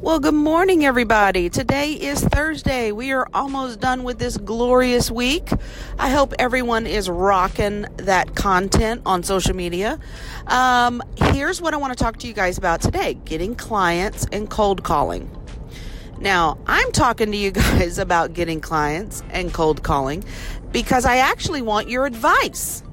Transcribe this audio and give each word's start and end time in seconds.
Well, 0.00 0.20
good 0.20 0.32
morning, 0.32 0.84
everybody. 0.84 1.50
Today 1.50 1.90
is 1.92 2.22
Thursday. 2.22 2.92
We 2.92 3.10
are 3.10 3.26
almost 3.34 3.80
done 3.80 4.04
with 4.04 4.20
this 4.20 4.36
glorious 4.36 5.10
week. 5.10 5.50
I 5.98 6.10
hope 6.10 6.34
everyone 6.38 6.86
is 6.86 7.10
rocking 7.10 7.84
that 7.96 8.36
content 8.36 9.02
on 9.04 9.24
social 9.24 9.56
media. 9.56 9.98
Um, 10.46 11.02
here's 11.16 11.60
what 11.60 11.74
I 11.74 11.78
want 11.78 11.98
to 11.98 12.02
talk 12.02 12.18
to 12.18 12.28
you 12.28 12.32
guys 12.32 12.56
about 12.58 12.80
today 12.80 13.14
getting 13.24 13.56
clients 13.56 14.24
and 14.30 14.48
cold 14.48 14.84
calling. 14.84 15.28
Now, 16.20 16.58
I'm 16.68 16.92
talking 16.92 17.32
to 17.32 17.36
you 17.36 17.50
guys 17.52 17.98
about 17.98 18.34
getting 18.34 18.60
clients 18.60 19.24
and 19.30 19.52
cold 19.52 19.82
calling 19.82 20.22
because 20.70 21.06
I 21.06 21.16
actually 21.16 21.60
want 21.60 21.88
your 21.88 22.06
advice. 22.06 22.84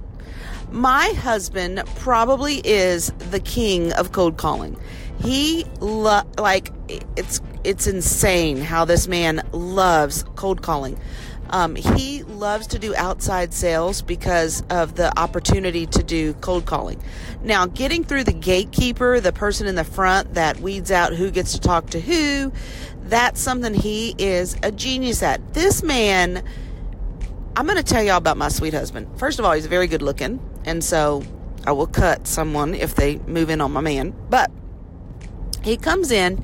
My 0.71 1.09
husband 1.09 1.83
probably 1.97 2.55
is 2.65 3.11
the 3.29 3.39
king 3.39 3.93
of 3.93 4.11
cold 4.11 4.37
calling. 4.37 4.75
He 5.19 5.65
lo- 5.79 6.23
like 6.37 6.71
it's 6.89 7.41
it's 7.63 7.87
insane 7.87 8.57
how 8.57 8.85
this 8.85 9.07
man 9.07 9.47
loves 9.51 10.23
cold 10.35 10.61
calling. 10.61 10.99
Um, 11.49 11.75
he 11.75 12.23
loves 12.23 12.67
to 12.67 12.79
do 12.79 12.95
outside 12.95 13.53
sales 13.53 14.01
because 14.01 14.63
of 14.69 14.95
the 14.95 15.17
opportunity 15.17 15.85
to 15.85 16.03
do 16.03 16.33
cold 16.35 16.65
calling. 16.65 17.01
Now, 17.43 17.67
getting 17.67 18.03
through 18.03 18.23
the 18.23 18.33
gatekeeper, 18.33 19.19
the 19.19 19.31
person 19.31 19.67
in 19.67 19.75
the 19.75 19.83
front 19.83 20.33
that 20.33 20.59
weeds 20.59 20.91
out 20.91 21.13
who 21.13 21.29
gets 21.29 21.53
to 21.53 21.59
talk 21.59 21.91
to 21.91 21.99
who, 21.99 22.51
that's 23.03 23.39
something 23.39 23.73
he 23.73 24.15
is 24.17 24.57
a 24.63 24.71
genius 24.71 25.21
at. 25.21 25.53
This 25.53 25.83
man, 25.83 26.43
I'm 27.55 27.65
going 27.65 27.77
to 27.77 27.83
tell 27.83 28.01
y'all 28.01 28.17
about 28.17 28.37
my 28.37 28.49
sweet 28.49 28.73
husband. 28.73 29.19
First 29.19 29.37
of 29.37 29.45
all, 29.45 29.53
he's 29.53 29.67
very 29.67 29.87
good 29.87 30.01
looking, 30.01 30.39
and 30.65 30.83
so 30.83 31.23
I 31.65 31.73
will 31.73 31.87
cut 31.87 32.25
someone 32.25 32.73
if 32.73 32.95
they 32.95 33.17
move 33.17 33.51
in 33.51 33.61
on 33.61 33.71
my 33.71 33.81
man. 33.81 34.15
But 34.29 34.51
he 35.65 35.77
comes 35.77 36.11
in 36.11 36.43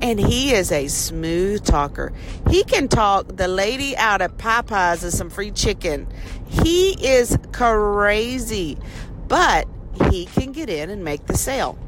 and 0.00 0.18
he 0.18 0.52
is 0.52 0.72
a 0.72 0.88
smooth 0.88 1.64
talker. 1.64 2.12
He 2.50 2.64
can 2.64 2.88
talk 2.88 3.36
the 3.36 3.46
lady 3.46 3.96
out 3.96 4.20
of 4.20 4.36
Popeyes 4.36 5.04
and 5.04 5.12
some 5.12 5.30
free 5.30 5.52
chicken. 5.52 6.08
He 6.46 6.90
is 7.06 7.38
crazy, 7.52 8.78
but 9.28 9.68
he 10.10 10.24
can 10.24 10.52
get 10.52 10.68
in 10.68 10.90
and 10.90 11.04
make 11.04 11.26
the 11.26 11.36
sale. 11.36 11.78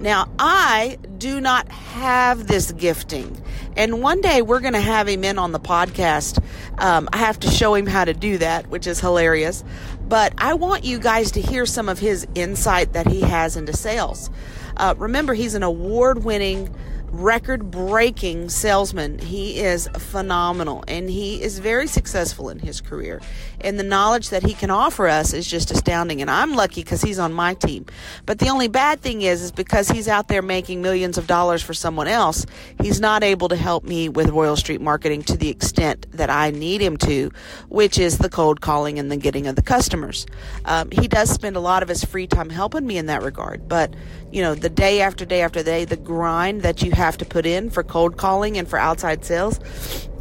Now, 0.00 0.28
I 0.38 0.98
do 1.18 1.40
not 1.40 1.68
have 1.68 2.48
this 2.48 2.72
gifting. 2.72 3.40
And 3.76 4.02
one 4.02 4.20
day 4.20 4.42
we're 4.42 4.60
going 4.60 4.72
to 4.72 4.80
have 4.80 5.06
him 5.06 5.22
in 5.22 5.38
on 5.38 5.52
the 5.52 5.60
podcast. 5.60 6.42
Um, 6.78 7.08
I 7.12 7.18
have 7.18 7.38
to 7.40 7.48
show 7.48 7.74
him 7.74 7.86
how 7.86 8.04
to 8.04 8.12
do 8.12 8.38
that, 8.38 8.66
which 8.66 8.88
is 8.88 8.98
hilarious. 8.98 9.62
But 10.08 10.34
I 10.38 10.54
want 10.54 10.84
you 10.84 10.98
guys 10.98 11.30
to 11.32 11.40
hear 11.40 11.66
some 11.66 11.88
of 11.88 12.00
his 12.00 12.26
insight 12.34 12.94
that 12.94 13.06
he 13.06 13.20
has 13.20 13.56
into 13.56 13.72
sales. 13.72 14.28
Uh, 14.76 14.94
remember, 14.98 15.34
he's 15.34 15.54
an 15.54 15.62
award 15.62 16.24
winning 16.24 16.74
record 17.12 17.70
breaking 17.70 18.48
salesman. 18.48 19.18
He 19.18 19.60
is 19.60 19.86
phenomenal 19.98 20.82
and 20.88 21.10
he 21.10 21.42
is 21.42 21.58
very 21.58 21.86
successful 21.86 22.48
in 22.48 22.58
his 22.58 22.80
career. 22.80 23.20
And 23.60 23.78
the 23.78 23.84
knowledge 23.84 24.30
that 24.30 24.42
he 24.42 24.54
can 24.54 24.70
offer 24.70 25.06
us 25.06 25.34
is 25.34 25.46
just 25.46 25.70
astounding. 25.70 26.22
And 26.22 26.30
I'm 26.30 26.54
lucky 26.54 26.82
because 26.82 27.02
he's 27.02 27.18
on 27.18 27.32
my 27.32 27.52
team. 27.54 27.84
But 28.24 28.38
the 28.38 28.48
only 28.48 28.66
bad 28.66 29.00
thing 29.00 29.22
is, 29.22 29.42
is 29.42 29.52
because 29.52 29.88
he's 29.88 30.08
out 30.08 30.28
there 30.28 30.40
making 30.40 30.80
millions 30.80 31.18
of 31.18 31.26
dollars 31.26 31.62
for 31.62 31.74
someone 31.74 32.08
else, 32.08 32.46
he's 32.80 32.98
not 32.98 33.22
able 33.22 33.48
to 33.48 33.56
help 33.56 33.84
me 33.84 34.08
with 34.08 34.30
Royal 34.30 34.56
Street 34.56 34.80
marketing 34.80 35.22
to 35.24 35.36
the 35.36 35.50
extent 35.50 36.06
that 36.12 36.30
I 36.30 36.50
need 36.50 36.80
him 36.80 36.96
to, 36.98 37.30
which 37.68 37.98
is 37.98 38.18
the 38.18 38.30
cold 38.30 38.62
calling 38.62 38.98
and 38.98 39.12
the 39.12 39.16
getting 39.18 39.46
of 39.46 39.56
the 39.56 39.62
customers. 39.62 40.26
Um, 40.64 40.90
he 40.90 41.08
does 41.08 41.30
spend 41.30 41.56
a 41.56 41.60
lot 41.60 41.82
of 41.82 41.90
his 41.90 42.04
free 42.04 42.26
time 42.26 42.48
helping 42.48 42.86
me 42.86 42.96
in 42.96 43.06
that 43.06 43.22
regard. 43.22 43.68
But, 43.68 43.94
you 44.32 44.40
know, 44.40 44.54
the 44.54 44.70
day 44.70 45.02
after 45.02 45.26
day 45.26 45.42
after 45.42 45.62
day, 45.62 45.84
the 45.84 45.96
grind 45.96 46.62
that 46.62 46.82
you 46.82 46.90
have 46.92 47.01
to 47.18 47.24
put 47.24 47.46
in 47.46 47.70
for 47.70 47.82
cold 47.82 48.16
calling 48.16 48.56
and 48.56 48.68
for 48.68 48.78
outside 48.78 49.24
sales. 49.24 49.60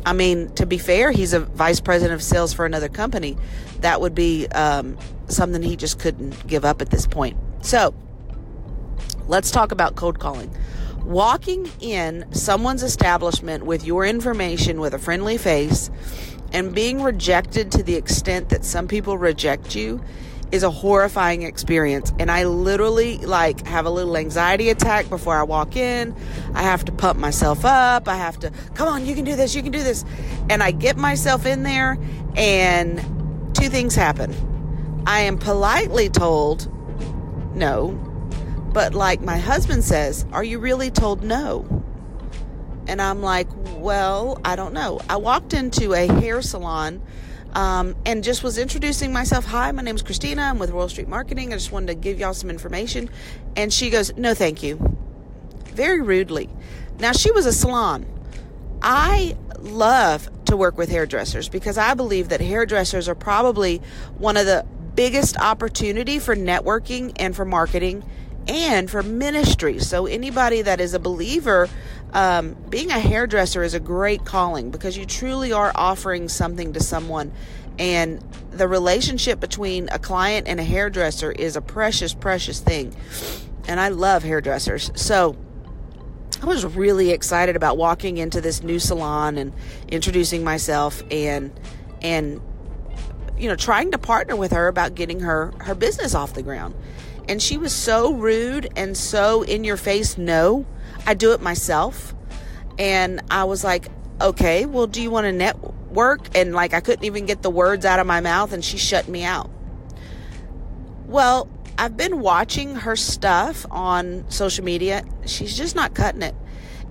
I 0.05 0.13
mean, 0.13 0.49
to 0.55 0.65
be 0.65 0.77
fair, 0.77 1.11
he's 1.11 1.33
a 1.33 1.39
vice 1.39 1.79
president 1.79 2.13
of 2.13 2.23
sales 2.23 2.53
for 2.53 2.65
another 2.65 2.89
company. 2.89 3.37
That 3.81 4.01
would 4.01 4.15
be 4.15 4.47
um, 4.47 4.97
something 5.27 5.61
he 5.61 5.75
just 5.75 5.99
couldn't 5.99 6.47
give 6.47 6.65
up 6.65 6.81
at 6.81 6.89
this 6.89 7.05
point. 7.05 7.37
So, 7.61 7.93
let's 9.27 9.51
talk 9.51 9.71
about 9.71 9.95
cold 9.95 10.19
calling. 10.19 10.53
Walking 11.05 11.69
in 11.79 12.25
someone's 12.31 12.83
establishment 12.83 13.65
with 13.65 13.85
your 13.85 14.05
information 14.05 14.79
with 14.79 14.93
a 14.93 14.99
friendly 14.99 15.37
face 15.37 15.89
and 16.53 16.73
being 16.73 17.01
rejected 17.01 17.71
to 17.71 17.83
the 17.83 17.95
extent 17.95 18.49
that 18.49 18.65
some 18.65 18.87
people 18.87 19.17
reject 19.17 19.75
you 19.75 20.03
is 20.51 20.63
a 20.63 20.69
horrifying 20.69 21.43
experience. 21.43 22.13
And 22.19 22.29
i 22.29 22.43
literally 22.43 23.17
like 23.17 23.65
have 23.65 23.85
a 23.85 23.89
little 23.89 24.17
anxiety 24.17 24.69
attack 24.69 25.09
before 25.09 25.35
i 25.35 25.43
walk 25.43 25.75
in. 25.75 26.15
I 26.53 26.63
have 26.63 26.85
to 26.85 26.91
pump 26.91 27.17
myself 27.19 27.63
up. 27.65 28.07
I 28.07 28.15
have 28.15 28.39
to 28.39 28.51
come 28.75 28.87
on 28.87 29.05
you 29.05 29.15
can 29.15 29.25
do 29.25 29.35
this 29.35 29.55
you 29.55 29.63
can 29.63 29.71
do 29.71 29.83
this. 29.83 30.03
And 30.49 30.61
i 30.61 30.71
get 30.71 30.97
myself 30.97 31.45
in 31.45 31.63
there 31.63 31.97
and 32.35 32.99
two 33.55 33.69
things 33.69 33.95
happen. 33.95 34.33
I 35.05 35.21
am 35.21 35.37
politely 35.37 36.09
told 36.09 36.69
no 37.55 37.91
but 38.73 38.93
like 38.93 39.21
my 39.21 39.37
husband 39.37 39.83
says 39.83 40.25
are 40.31 40.43
you 40.43 40.59
really 40.59 40.91
told 40.91 41.23
no? 41.23 41.65
And 42.87 43.01
i'm 43.01 43.21
like 43.21 43.47
well 43.77 44.39
i 44.43 44.55
don't 44.55 44.73
know. 44.73 44.99
I 45.09 45.15
walked 45.17 45.53
into 45.53 45.93
a 45.93 46.07
hair 46.07 46.41
salon 46.41 47.01
um, 47.53 47.95
and 48.05 48.23
just 48.23 48.43
was 48.43 48.57
introducing 48.57 49.11
myself. 49.11 49.45
Hi, 49.45 49.71
my 49.71 49.81
name 49.81 49.95
is 49.95 50.01
Christina. 50.01 50.43
I'm 50.43 50.59
with 50.59 50.69
Royal 50.71 50.89
Street 50.89 51.07
Marketing. 51.07 51.53
I 51.53 51.57
just 51.57 51.71
wanted 51.71 51.87
to 51.87 51.95
give 51.95 52.19
y'all 52.19 52.33
some 52.33 52.49
information. 52.49 53.09
And 53.55 53.73
she 53.73 53.89
goes, 53.89 54.15
No, 54.15 54.33
thank 54.33 54.63
you. 54.63 54.97
Very 55.67 56.01
rudely. 56.01 56.49
Now, 56.99 57.11
she 57.13 57.31
was 57.31 57.45
a 57.45 57.53
salon. 57.53 58.05
I 58.81 59.37
love 59.59 60.29
to 60.45 60.57
work 60.57 60.77
with 60.77 60.89
hairdressers 60.89 61.49
because 61.49 61.77
I 61.77 61.93
believe 61.93 62.29
that 62.29 62.41
hairdressers 62.41 63.07
are 63.07 63.15
probably 63.15 63.81
one 64.17 64.37
of 64.37 64.45
the 64.45 64.65
biggest 64.95 65.37
opportunity 65.39 66.19
for 66.19 66.35
networking 66.35 67.13
and 67.17 67.35
for 67.35 67.45
marketing 67.45 68.03
and 68.47 68.89
for 68.89 69.03
ministry. 69.03 69.79
So, 69.79 70.05
anybody 70.05 70.61
that 70.61 70.81
is 70.81 70.93
a 70.93 70.99
believer, 70.99 71.69
um, 72.13 72.55
being 72.69 72.91
a 72.91 72.99
hairdresser 72.99 73.63
is 73.63 73.73
a 73.73 73.79
great 73.79 74.25
calling 74.25 74.71
because 74.71 74.97
you 74.97 75.05
truly 75.05 75.51
are 75.51 75.71
offering 75.75 76.29
something 76.29 76.73
to 76.73 76.79
someone. 76.79 77.31
And 77.79 78.21
the 78.51 78.67
relationship 78.67 79.39
between 79.39 79.89
a 79.89 79.99
client 79.99 80.47
and 80.47 80.59
a 80.59 80.63
hairdresser 80.63 81.31
is 81.31 81.55
a 81.55 81.61
precious, 81.61 82.13
precious 82.13 82.59
thing. 82.59 82.95
And 83.67 83.79
I 83.79 83.89
love 83.89 84.23
hairdressers. 84.23 84.91
So, 84.95 85.37
I 86.41 86.45
was 86.45 86.65
really 86.65 87.11
excited 87.11 87.55
about 87.55 87.77
walking 87.77 88.17
into 88.17 88.41
this 88.41 88.63
new 88.63 88.79
salon 88.79 89.37
and 89.37 89.53
introducing 89.89 90.43
myself 90.43 91.03
and 91.11 91.51
and 92.01 92.41
you 93.37 93.47
know 93.47 93.55
trying 93.55 93.91
to 93.91 93.99
partner 93.99 94.35
with 94.35 94.51
her 94.51 94.67
about 94.67 94.95
getting 94.95 95.19
her 95.19 95.53
her 95.59 95.75
business 95.75 96.15
off 96.15 96.33
the 96.33 96.41
ground 96.41 96.73
and 97.27 97.41
she 97.41 97.57
was 97.57 97.73
so 97.73 98.13
rude 98.13 98.69
and 98.75 98.97
so 98.97 99.43
in 99.43 99.63
your 99.63 99.77
face, 99.77 100.17
no, 100.17 100.65
I 101.05 101.13
do 101.13 101.33
it 101.33 101.41
myself. 101.41 102.13
And 102.77 103.21
I 103.29 103.43
was 103.43 103.63
like, 103.63 103.87
okay, 104.19 104.65
well, 104.65 104.87
do 104.87 105.01
you 105.01 105.11
want 105.11 105.25
to 105.25 105.31
network? 105.31 106.35
And 106.35 106.53
like, 106.53 106.73
I 106.73 106.79
couldn't 106.79 107.05
even 107.05 107.25
get 107.25 107.41
the 107.41 107.49
words 107.49 107.85
out 107.85 107.99
of 107.99 108.07
my 108.07 108.21
mouth, 108.21 108.53
and 108.53 108.63
she 108.63 108.77
shut 108.77 109.07
me 109.07 109.23
out. 109.23 109.49
Well, 111.05 111.49
I've 111.77 111.97
been 111.97 112.19
watching 112.19 112.75
her 112.75 112.95
stuff 112.95 113.65
on 113.69 114.29
social 114.29 114.63
media. 114.63 115.03
She's 115.25 115.57
just 115.57 115.75
not 115.75 115.93
cutting 115.93 116.21
it. 116.21 116.35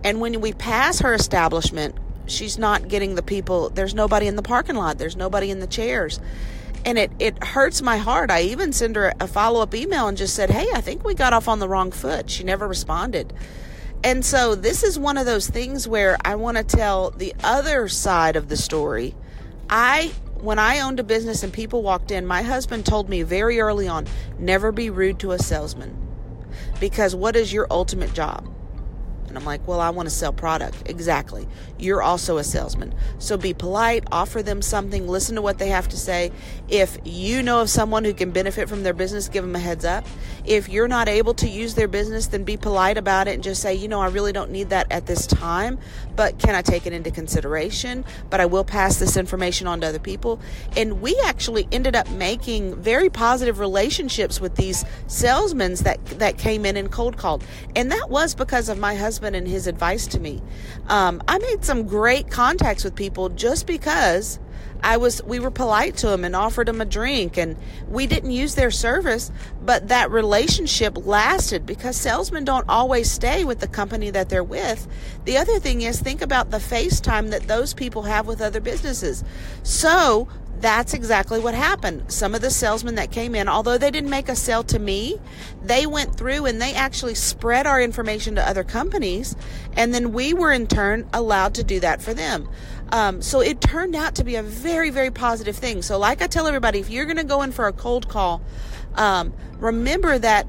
And 0.05 0.21
when 0.21 0.41
we 0.41 0.53
pass 0.53 1.01
her 1.01 1.15
establishment, 1.15 1.95
she's 2.27 2.59
not 2.59 2.89
getting 2.89 3.15
the 3.15 3.23
people. 3.23 3.71
There's 3.71 3.95
nobody 3.95 4.27
in 4.27 4.37
the 4.37 4.43
parking 4.43 4.77
lot, 4.77 4.99
there's 4.99 5.17
nobody 5.17 5.51
in 5.51 5.61
the 5.61 5.67
chairs 5.67 6.21
and 6.85 6.99
it, 6.99 7.11
it 7.19 7.43
hurts 7.43 7.83
my 7.83 7.99
heart. 7.99 8.31
I 8.31 8.43
even 8.43 8.73
sent 8.73 8.97
her 8.97 9.13
a 9.21 9.27
follow 9.27 9.61
up 9.61 9.75
email 9.75 10.09
and 10.09 10.17
just 10.17 10.35
said, 10.35 10.51
Hey, 10.51 10.67
I 10.75 10.81
think 10.81 11.05
we 11.05 11.15
got 11.15 11.33
off 11.33 11.49
on 11.49 11.59
the 11.59 11.69
wrong 11.69 11.91
foot. 11.91 12.31
She 12.31 12.45
never 12.45 12.67
responded. 12.67 13.33
And 14.03 14.25
so 14.25 14.55
this 14.55 14.83
is 14.83 14.99
one 14.99 15.19
of 15.19 15.27
those 15.27 15.49
things 15.49 15.87
where 15.87 16.17
I 16.25 16.35
want 16.37 16.57
to 16.57 16.65
tell 16.65 17.11
the 17.11 17.35
other 17.45 17.87
side 17.89 18.37
of 18.37 18.49
the 18.49 18.57
story. 18.57 19.15
I 19.69 20.13
when 20.41 20.59
I 20.59 20.81
owned 20.81 20.99
a 20.99 21.05
business 21.05 21.43
and 21.43 21.53
people 21.53 21.83
walked 21.83 22.11
in, 22.11 22.27
my 22.27 22.41
husband 22.41 22.87
told 22.87 23.11
me 23.11 23.23
very 23.23 23.61
early 23.61 23.89
on, 23.89 24.07
never 24.39 24.73
be 24.73 24.89
rude 24.89 25.19
to 25.21 25.33
a 25.33 25.39
salesman. 25.39 25.95
Because 26.81 27.15
what 27.15 27.37
is 27.37 27.53
your 27.53 27.67
ultimate 27.71 28.15
job? 28.15 28.49
And 29.31 29.39
I'm 29.39 29.45
like, 29.45 29.67
well, 29.67 29.81
I 29.81 29.91
want 29.91 30.09
to 30.09 30.15
sell 30.15 30.33
product. 30.33 30.83
Exactly. 30.87 31.47
You're 31.79 32.03
also 32.03 32.37
a 32.37 32.45
salesman. 32.45 32.93
So 33.21 33.37
be 33.37 33.55
polite, 33.55 34.05
offer 34.11 34.43
them 34.43 34.61
something, 34.61 35.07
listen 35.07 35.37
to 35.37 35.43
what 35.43 35.59
they 35.59 35.69
have 35.69 35.89
to 35.91 35.97
say. 35.97 36.33
If 36.69 36.99
you 37.05 37.41
know 37.43 37.61
of 37.61 37.71
someone 37.71 38.05
who 38.05 38.13
can 38.13 38.33
benefit 38.33 38.69
from 38.69 38.83
their 38.83 38.93
business, 38.93 39.29
give 39.29 39.45
them 39.45 39.55
a 39.55 39.61
heads 39.61 39.85
up. 39.85 40.05
If 40.45 40.69
you're 40.69 40.89
not 40.89 41.09
able 41.09 41.33
to 41.35 41.49
use 41.49 41.75
their 41.77 41.87
business, 41.87 42.27
then 42.27 42.43
be 42.43 42.57
polite 42.57 42.99
about 42.99 43.29
it 43.29 43.35
and 43.35 43.43
just 43.43 43.63
say, 43.63 43.73
you 43.73 43.87
know, 43.87 44.01
I 44.01 44.09
really 44.09 44.33
don't 44.33 44.51
need 44.51 44.71
that 44.71 44.91
at 44.91 45.07
this 45.07 45.27
time, 45.29 45.79
but 46.17 46.39
can 46.41 46.57
I 46.57 46.63
take 46.63 46.87
it 46.87 46.93
into 46.93 47.13
consideration? 47.13 48.05
But 48.31 48.41
I 48.41 48.47
will 48.47 48.65
pass 48.65 48.99
this 48.99 49.17
information 49.17 49.69
on 49.69 49.81
to 49.83 49.87
other 49.87 50.01
people. 50.01 50.41
And 50.77 51.01
we 51.01 51.19
actually 51.25 51.69
ended 51.71 51.95
up 51.95 52.11
making 52.11 52.75
very 52.83 53.11
positive 53.11 53.61
relationships 53.61 54.41
with 54.41 54.57
these 54.57 54.85
salesmen 55.07 55.71
that, 55.77 56.05
that 56.19 56.37
came 56.37 56.67
in 56.67 56.77
and 56.77 56.91
cold 56.91 57.17
called. 57.17 57.45
And 57.77 57.93
that 57.93 58.11
was 58.11 58.35
because 58.35 58.69
of 58.69 58.77
my 58.77 58.97
husband 58.97 59.20
husband 59.21 59.37
and 59.37 59.47
his 59.47 59.67
advice 59.67 60.07
to 60.07 60.19
me. 60.19 60.41
Um, 60.89 61.23
I 61.29 61.37
made 61.39 61.63
some 61.63 61.87
great 61.87 62.31
contacts 62.31 62.85
with 62.85 62.95
people 62.95 63.29
just 63.29 63.67
because 63.67 64.39
I 64.83 64.97
was 64.97 65.23
we 65.25 65.41
were 65.41 65.51
polite 65.51 65.99
to 65.99 66.07
them 66.09 66.25
and 66.25 66.35
offered 66.35 66.69
them 66.69 66.81
a 66.81 66.87
drink 66.87 67.37
and 67.37 67.55
we 67.87 68.07
didn't 68.07 68.31
use 68.31 68.55
their 68.55 68.71
service, 68.71 69.31
but 69.63 69.89
that 69.89 70.11
relationship 70.11 71.07
lasted 71.07 71.67
because 71.67 71.99
salesmen 71.99 72.47
don't 72.47 72.67
always 72.67 73.11
stay 73.11 73.45
with 73.45 73.61
the 73.61 73.69
company 73.69 74.09
that 74.09 74.31
they're 74.31 74.43
with. 74.43 74.89
The 75.27 75.37
other 75.37 75.59
thing 75.59 75.83
is 75.83 76.01
think 76.01 76.23
about 76.23 76.51
the 76.51 76.57
FaceTime 76.57 77.29
that 77.29 77.47
those 77.47 77.75
people 77.75 78.05
have 78.05 78.27
with 78.27 78.41
other 78.41 78.61
businesses. 78.61 79.23
So 79.65 80.29
that's 80.61 80.95
exactly 80.95 81.41
what 81.41 81.55
happened. 81.55 82.13
Some 82.13 82.35
of 82.35 82.43
the 82.43 82.51
salesmen 82.51 82.97
that 82.97 83.11
came 83.11 83.35
in, 83.35 83.49
although 83.49 83.79
they 83.79 83.91
didn't 83.91 84.11
make 84.11 84.29
a 84.29 84.37
sale 84.37 84.63
to 84.65 84.79
me, 84.79 85.17
they 85.63 85.87
went 85.87 86.17
through 86.17 86.47
and 86.47 86.61
they 86.61 86.75
actually 86.75 87.15
spread 87.15 87.67
our 87.67 87.81
information 87.81 88.35
to 88.35 88.47
other 88.47 88.65
companies, 88.65 89.35
and 89.75 89.95
then 89.95 90.13
we 90.13 90.35
were 90.35 90.53
in 90.53 90.67
turn 90.67 91.09
allowed 91.13 91.55
to 91.55 91.65
do 91.65 91.81
that 91.81 92.03
for 92.03 92.15
them. 92.15 92.49
Um, 92.93 93.23
so 93.23 93.41
it 93.41 93.61
turned 93.61 93.95
out 93.95 94.17
to 94.17 94.25
be 94.25 94.37
a 94.37 94.43
very, 94.43 94.91
very 94.91 95.11
positive 95.11 95.57
thing. 95.57 95.83
So, 95.83 95.99
like 95.99 96.21
I 96.23 96.27
tell 96.27 96.47
everybody, 96.47 96.81
if 96.81 96.91
you're 96.91 97.05
going 97.05 97.17
to 97.17 97.25
go 97.25 97.43
in 97.43 97.53
for 97.53 97.67
a 97.67 97.73
cold 97.73 98.09
call, 98.09 98.43
um, 98.97 99.33
remember 99.59 100.19
that 100.19 100.47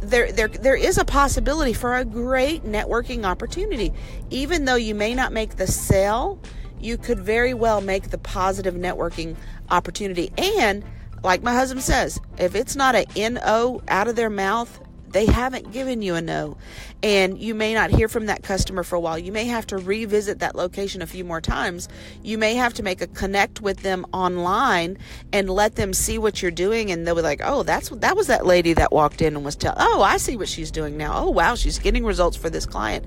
there, 0.00 0.32
there, 0.32 0.48
there 0.48 0.76
is 0.76 0.96
a 0.96 1.04
possibility 1.04 1.72
for 1.72 1.96
a 1.96 2.04
great 2.04 2.64
networking 2.64 3.24
opportunity. 3.24 3.92
Even 4.30 4.64
though 4.64 4.76
you 4.76 4.94
may 4.94 5.14
not 5.14 5.32
make 5.32 5.56
the 5.56 5.66
sale, 5.66 6.40
you 6.80 6.96
could 6.96 7.18
very 7.18 7.54
well 7.54 7.80
make 7.80 8.10
the 8.10 8.18
positive 8.18 8.74
networking 8.74 9.36
opportunity. 9.70 10.32
And 10.38 10.84
like 11.22 11.42
my 11.42 11.52
husband 11.52 11.82
says, 11.82 12.20
if 12.38 12.54
it's 12.54 12.76
not 12.76 12.94
a 12.94 13.06
NO 13.16 13.82
out 13.88 14.08
of 14.08 14.16
their 14.16 14.30
mouth, 14.30 14.80
they 15.12 15.26
haven't 15.26 15.72
given 15.72 16.02
you 16.02 16.14
a 16.14 16.20
no. 16.20 16.56
And 17.02 17.38
you 17.38 17.54
may 17.54 17.74
not 17.74 17.90
hear 17.90 18.08
from 18.08 18.26
that 18.26 18.42
customer 18.42 18.82
for 18.82 18.96
a 18.96 19.00
while. 19.00 19.18
You 19.18 19.32
may 19.32 19.44
have 19.44 19.66
to 19.68 19.78
revisit 19.78 20.40
that 20.40 20.56
location 20.56 21.02
a 21.02 21.06
few 21.06 21.24
more 21.24 21.40
times. 21.40 21.88
You 22.22 22.38
may 22.38 22.54
have 22.54 22.74
to 22.74 22.82
make 22.82 23.00
a 23.00 23.06
connect 23.06 23.60
with 23.60 23.82
them 23.82 24.06
online 24.12 24.98
and 25.32 25.48
let 25.48 25.76
them 25.76 25.92
see 25.92 26.18
what 26.18 26.42
you're 26.42 26.50
doing. 26.50 26.90
And 26.90 27.06
they'll 27.06 27.14
be 27.14 27.22
like, 27.22 27.40
oh, 27.44 27.62
that's 27.62 27.88
that 27.90 28.16
was 28.16 28.26
that 28.26 28.46
lady 28.46 28.72
that 28.74 28.92
walked 28.92 29.22
in 29.22 29.36
and 29.36 29.44
was 29.44 29.56
telling, 29.56 29.78
oh, 29.80 30.02
I 30.02 30.16
see 30.16 30.36
what 30.36 30.48
she's 30.48 30.70
doing 30.70 30.96
now. 30.96 31.12
Oh, 31.16 31.30
wow, 31.30 31.54
she's 31.54 31.78
getting 31.78 32.04
results 32.04 32.36
for 32.36 32.50
this 32.50 32.66
client. 32.66 33.04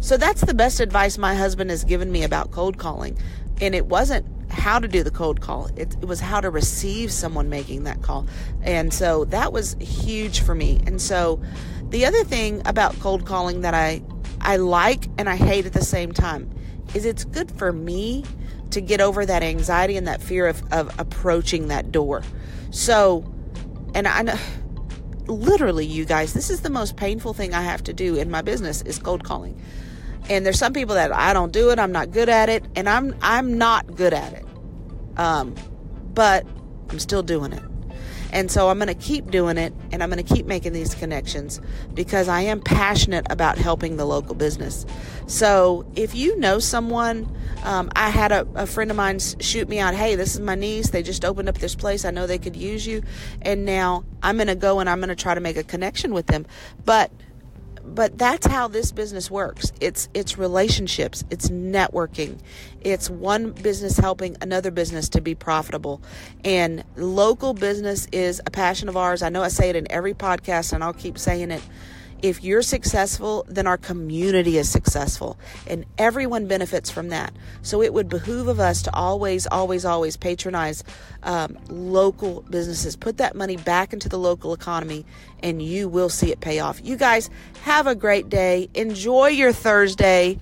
So 0.00 0.16
that's 0.16 0.42
the 0.42 0.54
best 0.54 0.80
advice 0.80 1.16
my 1.16 1.34
husband 1.34 1.70
has 1.70 1.84
given 1.84 2.12
me 2.12 2.24
about 2.24 2.50
cold 2.50 2.78
calling. 2.78 3.16
And 3.60 3.74
it 3.74 3.86
wasn't 3.86 4.26
how 4.54 4.78
to 4.78 4.88
do 4.88 5.02
the 5.02 5.10
cold 5.10 5.40
call. 5.40 5.66
It, 5.76 5.96
it, 6.00 6.06
was 6.06 6.20
how 6.20 6.40
to 6.40 6.50
receive 6.50 7.12
someone 7.12 7.48
making 7.48 7.84
that 7.84 8.02
call. 8.02 8.26
And 8.62 8.92
so 8.92 9.24
that 9.26 9.52
was 9.52 9.76
huge 9.80 10.40
for 10.40 10.54
me. 10.54 10.80
And 10.86 11.00
so 11.00 11.40
the 11.90 12.06
other 12.06 12.24
thing 12.24 12.62
about 12.66 12.98
cold 13.00 13.26
calling 13.26 13.60
that 13.60 13.74
I 13.74 14.02
I 14.40 14.56
like 14.56 15.06
and 15.16 15.28
I 15.28 15.36
hate 15.36 15.64
at 15.64 15.72
the 15.72 15.84
same 15.84 16.12
time 16.12 16.50
is 16.94 17.04
it's 17.04 17.24
good 17.24 17.50
for 17.50 17.72
me 17.72 18.24
to 18.70 18.80
get 18.80 19.00
over 19.00 19.24
that 19.24 19.42
anxiety 19.42 19.96
and 19.96 20.06
that 20.06 20.22
fear 20.22 20.46
of, 20.46 20.62
of 20.72 20.98
approaching 20.98 21.68
that 21.68 21.90
door. 21.90 22.22
So, 22.70 23.24
and 23.94 24.06
I 24.06 24.22
know 24.22 24.38
literally 25.26 25.86
you 25.86 26.04
guys, 26.04 26.34
this 26.34 26.50
is 26.50 26.60
the 26.60 26.70
most 26.70 26.96
painful 26.96 27.32
thing 27.32 27.54
I 27.54 27.62
have 27.62 27.82
to 27.84 27.92
do 27.92 28.16
in 28.16 28.30
my 28.30 28.42
business 28.42 28.82
is 28.82 28.98
cold 28.98 29.24
calling 29.24 29.58
and 30.28 30.44
there's 30.44 30.58
some 30.58 30.72
people 30.72 30.94
that 30.94 31.12
I 31.12 31.32
don't 31.32 31.52
do 31.52 31.70
it, 31.70 31.78
I'm 31.78 31.92
not 31.92 32.10
good 32.10 32.28
at 32.28 32.48
it, 32.48 32.64
and 32.76 32.88
I'm 32.88 33.14
I'm 33.20 33.58
not 33.58 33.94
good 33.94 34.14
at 34.14 34.32
it. 34.32 34.44
Um, 35.16 35.54
but 36.14 36.46
I'm 36.90 36.98
still 36.98 37.22
doing 37.22 37.52
it. 37.52 37.62
And 38.34 38.50
so 38.50 38.68
I'm 38.68 38.78
going 38.78 38.88
to 38.88 38.94
keep 38.94 39.30
doing 39.30 39.56
it 39.58 39.72
and 39.92 40.02
I'm 40.02 40.10
going 40.10 40.22
to 40.22 40.34
keep 40.34 40.44
making 40.44 40.72
these 40.72 40.92
connections 40.92 41.60
because 41.94 42.26
I 42.26 42.40
am 42.40 42.60
passionate 42.60 43.24
about 43.30 43.58
helping 43.58 43.96
the 43.96 44.04
local 44.04 44.34
business. 44.34 44.84
So 45.28 45.86
if 45.94 46.16
you 46.16 46.36
know 46.40 46.58
someone, 46.58 47.32
um, 47.62 47.92
I 47.94 48.10
had 48.10 48.32
a, 48.32 48.44
a, 48.56 48.66
friend 48.66 48.90
of 48.90 48.96
mine 48.96 49.20
shoot 49.20 49.68
me 49.68 49.78
out, 49.78 49.94
hey, 49.94 50.16
this 50.16 50.34
is 50.34 50.40
my 50.40 50.56
niece. 50.56 50.90
They 50.90 51.04
just 51.04 51.24
opened 51.24 51.48
up 51.48 51.58
this 51.58 51.76
place. 51.76 52.04
I 52.04 52.10
know 52.10 52.26
they 52.26 52.38
could 52.38 52.56
use 52.56 52.84
you. 52.84 53.04
And 53.40 53.64
now 53.64 54.04
I'm 54.20 54.36
going 54.36 54.48
to 54.48 54.56
go 54.56 54.80
and 54.80 54.90
I'm 54.90 54.98
going 54.98 55.10
to 55.10 55.14
try 55.14 55.34
to 55.34 55.40
make 55.40 55.56
a 55.56 55.62
connection 55.62 56.12
with 56.12 56.26
them. 56.26 56.44
But 56.84 57.12
but 57.86 58.16
that's 58.18 58.46
how 58.46 58.68
this 58.68 58.92
business 58.92 59.30
works. 59.30 59.72
It's 59.80 60.08
it's 60.14 60.38
relationships 60.38 61.24
it's 61.30 61.48
networking 61.48 62.38
it's 62.80 63.08
one 63.08 63.50
business 63.52 63.96
helping 63.96 64.36
another 64.40 64.70
business 64.70 65.08
to 65.10 65.20
be 65.20 65.34
profitable. 65.34 66.02
And 66.44 66.84
local 66.96 67.54
business 67.54 68.06
is 68.12 68.40
a 68.46 68.50
passion 68.50 68.88
of 68.88 68.96
ours. 68.96 69.22
I 69.22 69.28
know 69.28 69.42
i 69.42 69.48
say 69.48 69.70
it 69.70 69.76
in 69.76 69.90
every 69.90 70.14
podcast 70.14 70.72
and 70.72 70.82
i'll 70.82 70.92
keep 70.92 71.18
saying 71.18 71.50
it 71.50 71.62
if 72.22 72.42
you're 72.42 72.62
successful, 72.62 73.44
then 73.48 73.66
our 73.66 73.76
community 73.76 74.58
is 74.58 74.68
successful 74.68 75.38
and 75.66 75.84
everyone 75.98 76.46
benefits 76.46 76.90
from 76.90 77.08
that. 77.08 77.32
So 77.62 77.82
it 77.82 77.92
would 77.92 78.08
behoove 78.08 78.48
of 78.48 78.60
us 78.60 78.82
to 78.82 78.94
always, 78.94 79.46
always, 79.46 79.84
always 79.84 80.16
patronize 80.16 80.84
um, 81.22 81.58
local 81.68 82.42
businesses. 82.42 82.96
Put 82.96 83.18
that 83.18 83.34
money 83.34 83.56
back 83.56 83.92
into 83.92 84.08
the 84.08 84.18
local 84.18 84.52
economy 84.52 85.04
and 85.42 85.60
you 85.60 85.88
will 85.88 86.08
see 86.08 86.32
it 86.32 86.40
pay 86.40 86.60
off. 86.60 86.80
You 86.82 86.96
guys 86.96 87.30
have 87.62 87.86
a 87.86 87.94
great 87.94 88.28
day. 88.28 88.68
Enjoy 88.74 89.28
your 89.28 89.52
Thursday 89.52 90.38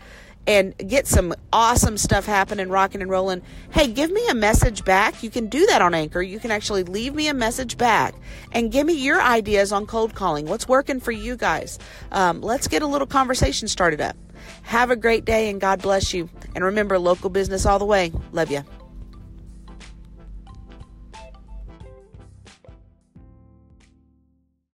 and 0.46 0.76
get 0.78 1.06
some 1.06 1.34
awesome 1.52 1.96
stuff 1.96 2.26
happening, 2.26 2.68
rocking 2.68 3.00
and 3.00 3.10
rolling. 3.10 3.42
Hey, 3.70 3.86
give 3.86 4.10
me 4.10 4.26
a 4.28 4.34
message 4.34 4.84
back. 4.84 5.22
You 5.22 5.30
can 5.30 5.46
do 5.46 5.66
that 5.66 5.82
on 5.82 5.94
Anchor. 5.94 6.20
You 6.20 6.38
can 6.40 6.50
actually 6.50 6.82
leave 6.82 7.14
me 7.14 7.28
a 7.28 7.34
message 7.34 7.78
back 7.78 8.14
and 8.50 8.72
give 8.72 8.86
me 8.86 8.94
your 8.94 9.20
ideas 9.20 9.72
on 9.72 9.86
cold 9.86 10.14
calling. 10.14 10.46
What's 10.46 10.66
working 10.66 11.00
for 11.00 11.12
you 11.12 11.36
guys? 11.36 11.78
Um, 12.10 12.40
let's 12.40 12.68
get 12.68 12.82
a 12.82 12.86
little 12.86 13.06
conversation 13.06 13.68
started 13.68 14.00
up. 14.00 14.16
Have 14.62 14.90
a 14.90 14.96
great 14.96 15.24
day 15.24 15.48
and 15.48 15.60
God 15.60 15.80
bless 15.80 16.12
you. 16.12 16.28
And 16.54 16.64
remember, 16.64 16.98
local 16.98 17.30
business 17.30 17.64
all 17.64 17.78
the 17.78 17.84
way. 17.84 18.12
Love 18.32 18.50
you. 18.50 18.64